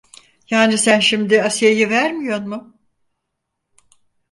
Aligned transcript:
Yani 0.49 0.77
sen 0.77 0.99
şimdi 0.99 1.43
Asiye'yi 1.43 1.89
vermiyon 1.89 2.47
mu? 2.49 2.77